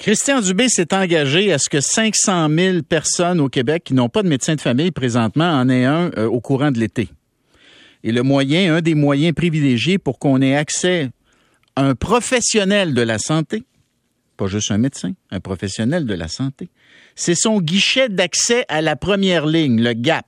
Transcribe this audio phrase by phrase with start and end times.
[0.00, 4.22] Christian Dubé s'est engagé à ce que 500 000 personnes au Québec qui n'ont pas
[4.22, 7.10] de médecin de famille présentement en aient un euh, au courant de l'été.
[8.02, 11.10] Et le moyen, un des moyens privilégiés pour qu'on ait accès
[11.76, 13.64] à un professionnel de la santé,
[14.38, 16.70] pas juste un médecin, un professionnel de la santé,
[17.14, 20.24] c'est son guichet d'accès à la première ligne, le GAP.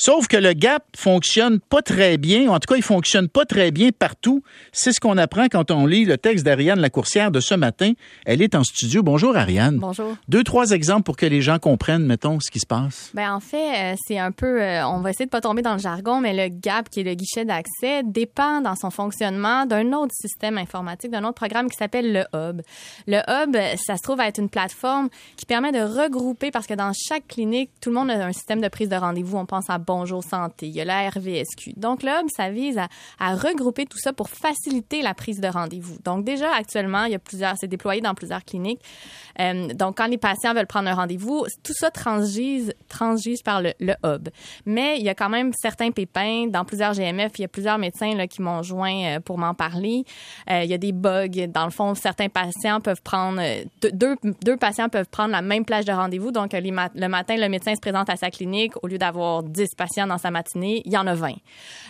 [0.00, 3.72] Sauf que le GAP fonctionne pas très bien, en tout cas, il fonctionne pas très
[3.72, 4.44] bien partout.
[4.70, 7.94] C'est ce qu'on apprend quand on lit le texte d'Ariane Lacourcière de ce matin.
[8.24, 9.02] Elle est en studio.
[9.02, 9.78] Bonjour, Ariane.
[9.78, 10.14] Bonjour.
[10.28, 13.10] Deux, trois exemples pour que les gens comprennent, mettons, ce qui se passe.
[13.12, 15.72] Ben, en fait, euh, c'est un peu, euh, on va essayer de pas tomber dans
[15.72, 19.92] le jargon, mais le GAP, qui est le guichet d'accès, dépend dans son fonctionnement d'un
[19.94, 22.62] autre système informatique, d'un autre programme qui s'appelle le Hub.
[23.08, 26.74] Le Hub, ça se trouve à être une plateforme qui permet de regrouper, parce que
[26.74, 29.38] dans chaque clinique, tout le monde a un système de prise de rendez-vous.
[29.38, 31.72] On pense à Bonjour Santé, il y a la RVSQ.
[31.78, 32.88] Donc, Hub, ça vise à,
[33.18, 35.96] à regrouper tout ça pour faciliter la prise de rendez-vous.
[36.04, 38.82] Donc, déjà, actuellement, il y a plusieurs, c'est déployé dans plusieurs cliniques.
[39.40, 43.72] Euh, donc, quand les patients veulent prendre un rendez-vous, tout ça transgise, transgise par le,
[43.80, 44.28] le Hub.
[44.66, 47.32] Mais il y a quand même certains pépins dans plusieurs GMF.
[47.38, 50.04] Il y a plusieurs médecins là, qui m'ont joint euh, pour m'en parler.
[50.50, 51.28] Euh, il y a des bugs.
[51.48, 55.84] Dans le fond, certains patients peuvent prendre euh, deux- patients peuvent prendre la même plage
[55.84, 56.32] de rendez-vous.
[56.32, 56.60] Donc, les
[56.94, 58.72] le matin, le médecin se présente à sa clinique.
[58.82, 61.32] Au lieu d'avoir 10 patients dans sa matinée, il y en a 20.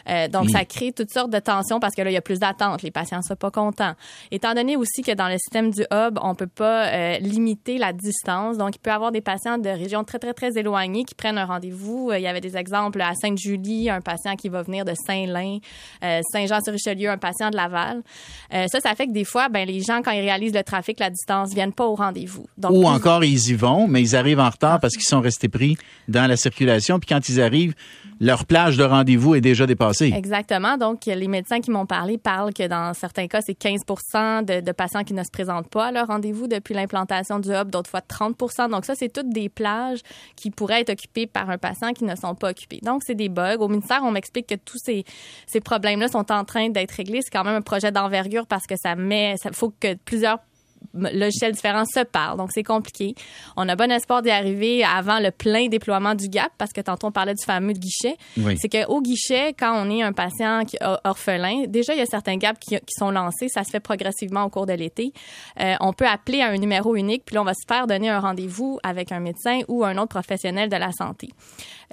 [0.09, 0.51] Euh, donc, Oui.
[0.53, 2.83] ça crée toutes sortes de tensions parce que là, il y a plus d'attentes.
[2.83, 3.93] Les patients ne sont pas contents.
[4.31, 7.93] Étant donné aussi que dans le système du hub, on peut pas euh, limiter la
[7.93, 8.57] distance.
[8.57, 11.39] Donc, il peut y avoir des patients de régions très, très, très éloignées qui prennent
[11.39, 12.11] un rendez-vous.
[12.11, 15.59] Euh, Il y avait des exemples à Sainte-Julie, un patient qui va venir de Saint-Lin,
[16.05, 18.03] euh, Saint-Jean-sur-Richelieu, un patient de Laval.
[18.53, 20.99] Euh, ça, ça fait que des fois, ben, les gens, quand ils réalisent le trafic,
[21.01, 22.47] la distance, viennent pas au rendez-vous.
[22.71, 25.77] Ou encore, ils y vont, mais ils arrivent en retard parce qu'ils sont restés pris
[26.09, 26.99] dans la circulation.
[26.99, 27.75] Puis quand ils arrivent,
[28.21, 30.13] leur plage de rendez-vous est déjà dépassée.
[30.15, 30.77] Exactement.
[30.77, 33.81] Donc, les médecins qui m'ont parlé parlent que dans certains cas, c'est 15
[34.43, 37.71] de, de patients qui ne se présentent pas à leur rendez-vous depuis l'implantation du hub,
[37.71, 40.01] d'autres fois 30% Donc, ça, c'est toutes des plages
[40.37, 42.81] qui pourraient être occupées par un patient qui ne sont pas occupées.
[42.83, 43.59] Donc, c'est des bugs.
[43.59, 45.05] Au ministère, on m'explique que tous ces,
[45.47, 47.21] ces problèmes-là sont en train d'être réglés.
[47.23, 50.39] C'est quand même un projet d'envergure parce que ça met, ça faut que plusieurs
[50.95, 52.39] logiciels différents se parlent.
[52.39, 53.15] Donc, c'est compliqué.
[53.57, 57.09] On a bon espoir d'y arriver avant le plein déploiement du GAP parce que tantôt,
[57.09, 58.17] on parlait du fameux guichet.
[58.37, 58.57] Oui.
[58.61, 62.39] C'est qu'au guichet, quand on est un patient qui, orphelin, déjà, il y a certains
[62.39, 63.49] qui, qui sont lancés.
[63.49, 65.13] Ça se fait progressivement au cours de l'été.
[65.61, 68.09] Euh, on peut appeler à un numéro unique, puis là, on va se faire donner
[68.09, 71.31] un rendez-vous avec un médecin ou un autre professionnel de la santé.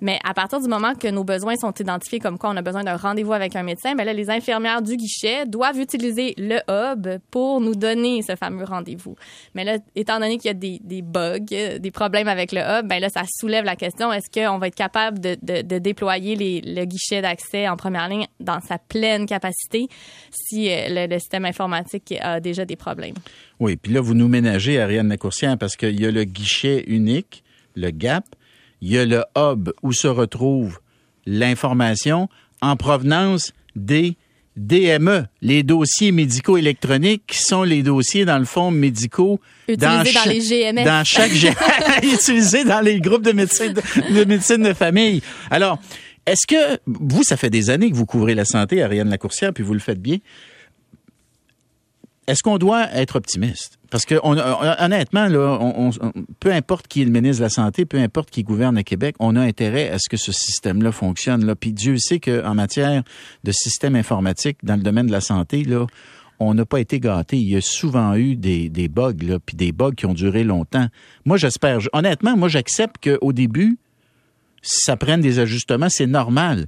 [0.01, 2.83] Mais à partir du moment que nos besoins sont identifiés comme quoi on a besoin
[2.83, 7.19] d'un rendez-vous avec un médecin, ben là, les infirmières du guichet doivent utiliser le hub
[7.31, 9.15] pour nous donner ce fameux rendez-vous.
[9.53, 12.99] Mais là, étant donné qu'il y a des, bugs, des problèmes avec le hub, ben
[12.99, 15.35] là, ça soulève la question est-ce qu'on va être capable de,
[15.79, 19.87] déployer le guichet d'accès en première ligne dans sa pleine capacité
[20.31, 23.15] si euh, le, le système informatique a déjà des problèmes?
[23.59, 27.43] Oui, puis là, vous nous ménagez, Ariane Lacourcière, parce qu'il y a le guichet unique,
[27.75, 28.25] le GAP,
[28.81, 30.79] il y a le hub où se retrouve
[31.25, 32.29] l'information
[32.61, 34.17] en provenance des
[34.55, 40.29] DME, les dossiers médicaux électroniques, qui sont les dossiers, dans le fond, médicaux Utilisés dans
[40.29, 40.85] les GMF.
[40.85, 41.31] Dans chaque
[42.03, 43.81] utilisés dans les groupes de médecine de,
[44.13, 45.21] de médecine de famille.
[45.49, 45.79] Alors,
[46.25, 49.63] est-ce que vous, ça fait des années que vous couvrez la santé, Ariane Lacourcière, puis
[49.63, 50.17] vous le faites bien.
[52.27, 53.77] Est-ce qu'on doit être optimiste?
[53.95, 55.89] Parce que on, on- honnêtement, là, on-
[56.41, 59.15] peu importe qui est le ministre de la Santé, peu importe qui gouverne à Québec,
[59.21, 61.55] on a intérêt à ce que ce système-là fonctionne.
[61.55, 63.03] Puis Dieu sait qu'en matière
[63.45, 65.65] de système informatique dans le domaine de la santé,
[66.41, 67.37] on n'a pas été gâté.
[67.37, 69.13] Il y a souvent eu des, bugs,
[69.45, 70.87] puis des bugs qui ont duré longtemps.
[71.23, 73.77] Moi, j'espère, honnêtement, moi, j'accepte qu'au début,
[74.61, 76.65] ça prenne des ajustements, c'est normal.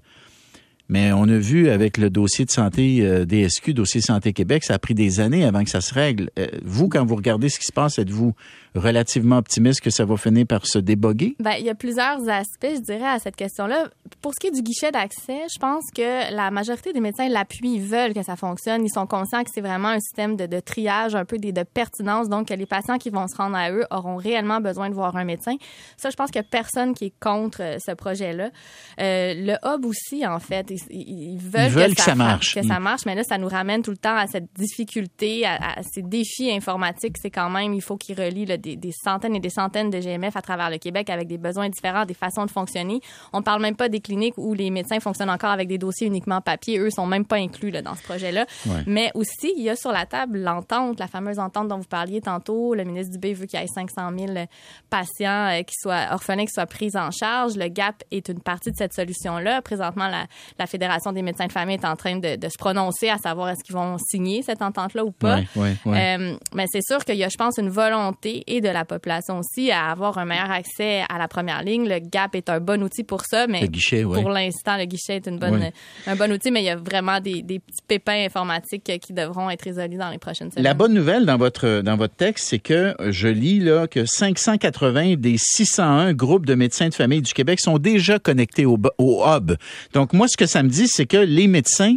[0.89, 4.75] Mais on a vu avec le dossier de santé euh, DSQ, dossier Santé Québec, ça
[4.75, 6.29] a pris des années avant que ça se règle.
[6.39, 8.33] Euh, vous, quand vous regardez ce qui se passe, êtes-vous
[8.75, 11.35] relativement optimiste que ça va finir par se déboguer?
[11.39, 13.85] Ben, il y a plusieurs aspects, je dirais, à cette question-là.
[14.21, 17.75] Pour ce qui est du guichet d'accès, je pense que la majorité des médecins l'appuient,
[17.75, 18.85] ils veulent que ça fonctionne.
[18.85, 21.63] Ils sont conscients que c'est vraiment un système de, de triage, un peu des, de
[21.63, 24.95] pertinence, donc que les patients qui vont se rendre à eux auront réellement besoin de
[24.95, 25.55] voir un médecin.
[25.97, 28.49] Ça, je pense qu'il n'y a personne qui est contre euh, ce projet-là.
[28.99, 32.55] Euh, le hub aussi, en fait, ils, veulent, Ils veulent que ça marche.
[32.55, 35.55] Que ça marche, mais là, ça nous ramène tout le temps à cette difficulté, à,
[35.55, 37.17] à ces défis informatiques.
[37.21, 39.99] C'est quand même, il faut qu'ils relient là, des, des centaines et des centaines de
[39.99, 42.99] GMF à travers le Québec avec des besoins différents, des façons de fonctionner.
[43.33, 46.07] On ne parle même pas des cliniques où les médecins fonctionnent encore avec des dossiers
[46.07, 46.79] uniquement papier.
[46.79, 48.45] Eux sont même pas inclus là, dans ce projet-là.
[48.85, 52.21] Mais aussi, il y a sur la table l'entente, la fameuse entente dont vous parliez
[52.21, 52.73] tantôt.
[52.73, 54.33] Le ministre Dubé veut qu'il y ait 500 000
[54.89, 57.55] patients euh, qui soient orphelins qui soient pris en charge.
[57.55, 59.61] Le GAP est une partie de cette solution-là.
[59.61, 60.25] Présentement, la,
[60.57, 63.49] la Fédération des médecins de famille est en train de, de se prononcer à savoir
[63.49, 65.39] est-ce qu'ils vont signer cette entente-là ou pas.
[65.57, 69.39] Euh, mais c'est sûr qu'il y a, je pense, une volonté et de la population
[69.39, 71.87] aussi à avoir un meilleur accès à la première ligne.
[71.87, 73.69] Le GAP est un bon outil pour ça, mais
[74.03, 75.71] pour l'instant, le guichet est une bonne,
[76.05, 79.49] un bon outil, mais il y a vraiment des, des, petits pépins informatiques qui devront
[79.49, 80.63] être résolus dans les prochaines semaines.
[80.63, 85.15] La bonne nouvelle dans votre, dans votre texte, c'est que je lis là que 580
[85.17, 89.53] des 601 groupes de médecins de famille du Québec sont déjà connectés au, au hub.
[89.93, 91.95] Donc moi, ce que ça me dit, c'est que les médecins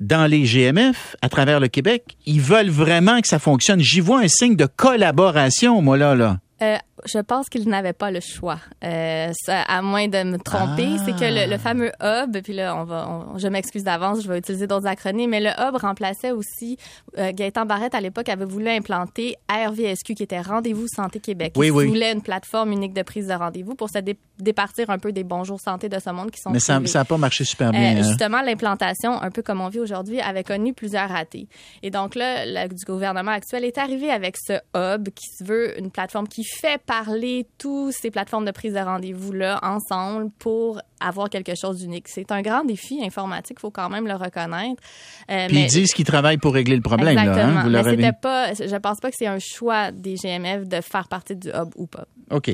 [0.00, 3.80] dans les GMF à travers le Québec, ils veulent vraiment que ça fonctionne.
[3.80, 6.38] J'y vois un signe de collaboration, moi là là.
[6.62, 8.58] Euh, je pense qu'ils n'avaient pas le choix.
[8.84, 11.58] Euh, ça, à moins de me tromper, c'est que le, le, ah.
[11.58, 15.40] fameux hub, puis là, on va, je m'excuse d'avance, je vais utiliser d'autres acronymes, mais
[15.40, 16.76] le hub remplaçait aussi
[17.18, 21.52] euh, Gaëtan Barrette à l'époque avait voulu implanter RVSQ, qui était Rendez-vous Santé Québec.
[21.56, 21.86] Oui, Il oui.
[21.86, 23.98] voulait une plateforme unique de prise de rendez-vous pour se
[24.38, 26.50] départir un peu des bonjours santé de ce monde qui sont.
[26.50, 27.96] Mais ça n'a pas marché super bien.
[27.96, 31.48] Euh, justement, l'implantation, un peu comme on vit aujourd'hui, avait connu plusieurs ratés.
[31.82, 35.78] Et donc là, le du gouvernement actuel est arrivé avec ce hub qui se veut
[35.78, 41.30] une plateforme qui fait parler tous ces plateformes de prise de rendez-vous-là ensemble pour avoir
[41.30, 42.08] quelque chose d'unique.
[42.08, 44.82] C'est un grand défi informatique, il faut quand même le reconnaître.
[45.30, 45.62] Euh, Puis mais...
[45.66, 47.16] ils disent qu'ils travaillent pour régler le problème.
[47.16, 47.46] Exactement.
[47.46, 47.62] Là, hein?
[47.62, 51.06] Vous mais c'était pas, je pense pas que c'est un choix des GMF de faire
[51.06, 52.06] partie du hub ou pas.
[52.32, 52.50] OK.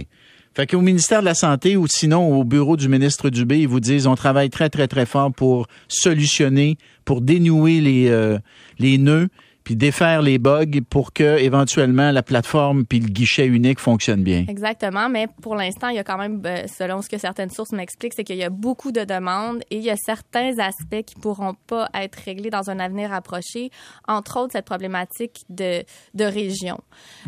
[0.54, 3.80] Fait qu'au ministère de la Santé ou sinon au bureau du ministre Dubé, ils vous
[3.80, 8.38] disent on travaille très, très, très fort pour solutionner, pour dénouer les, euh,
[8.78, 9.28] les nœuds
[9.66, 14.44] puis défaire les bugs pour que éventuellement la plateforme puis le guichet unique fonctionne bien.
[14.46, 18.12] Exactement, mais pour l'instant, il y a quand même, selon ce que certaines sources m'expliquent,
[18.14, 21.56] c'est qu'il y a beaucoup de demandes et il y a certains aspects qui pourront
[21.66, 23.72] pas être réglés dans un avenir approché,
[24.06, 25.82] entre autres cette problématique de,
[26.14, 26.78] de région.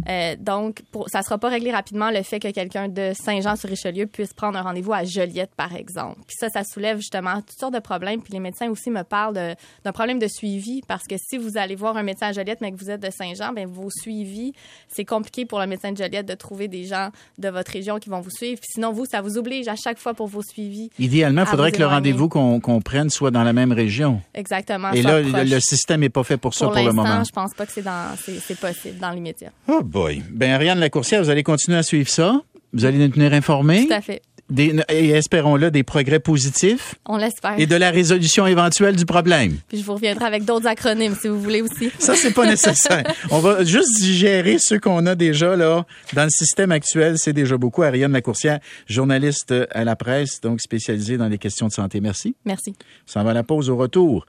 [0.08, 4.32] Euh, donc, pour, ça sera pas réglé rapidement le fait que quelqu'un de Saint-Jean-sur-Richelieu puisse
[4.32, 6.20] prendre un rendez-vous à Joliette, par exemple.
[6.28, 8.22] Puis ça, ça soulève justement toutes sortes de problèmes.
[8.22, 11.74] Puis les médecins aussi me parlent d'un problème de suivi parce que si vous allez
[11.74, 14.52] voir un médecin à Joliette, mais que vous êtes de Saint-Jean, ben vos suivis,
[14.88, 18.08] c'est compliqué pour le médecin de Joliette de trouver des gens de votre région qui
[18.08, 18.60] vont vous suivre.
[18.62, 20.90] Sinon, vous, ça vous oblige à chaque fois pour vos suivis.
[20.98, 24.20] Idéalement, il faudrait que le rendez-vous qu'on qu prenne soit dans la même région.
[24.34, 24.92] Exactement.
[24.92, 27.22] Et là, le, le, système n'est pas fait pour ça pour, pour le moment.
[27.24, 29.50] je pense pas que c'est possible dans l'immédiat.
[29.68, 30.22] Oh boy.
[30.30, 32.40] Ben, Ariane Lacourcière, vous allez continuer à suivre ça.
[32.72, 33.86] Vous allez nous tenir informés.
[33.86, 34.22] Tout à fait.
[34.50, 36.94] Des, et espérons-le, des progrès positifs.
[37.04, 37.58] On l'espère.
[37.58, 39.58] Et de la résolution éventuelle du problème.
[39.68, 41.90] Puis je vous reviendrai avec d'autres acronymes si vous voulez aussi.
[41.98, 43.04] Ça, c'est pas nécessaire.
[43.30, 45.84] On va juste digérer ceux qu'on a déjà là
[46.14, 47.18] dans le système actuel.
[47.18, 47.82] C'est déjà beaucoup.
[47.82, 52.00] Ariane Lacourcière, journaliste à la presse, donc spécialisée dans les questions de santé.
[52.00, 52.34] Merci.
[52.46, 52.74] Merci.
[53.04, 54.24] Ça va à la pause au retour.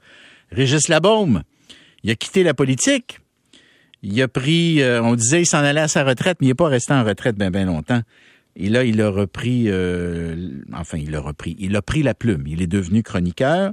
[0.52, 1.42] Régis Labaume,
[2.02, 3.20] il a quitté la politique.
[4.02, 6.54] Il a pris, euh, on disait, il s'en allait à sa retraite, mais il n'est
[6.54, 8.00] pas resté en retraite bien, bien longtemps.
[8.56, 12.44] Et là, il a repris, euh, enfin, il a repris, il a pris la plume.
[12.46, 13.72] Il est devenu chroniqueur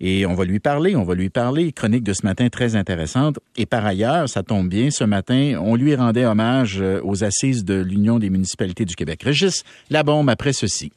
[0.00, 1.72] et on va lui parler, on va lui parler.
[1.72, 3.38] Chronique de ce matin très intéressante.
[3.56, 7.74] Et par ailleurs, ça tombe bien, ce matin, on lui rendait hommage aux assises de
[7.74, 9.22] l'Union des municipalités du Québec.
[9.22, 10.92] Régis Labombe après ceci.